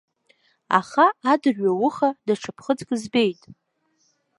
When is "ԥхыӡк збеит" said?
2.55-3.41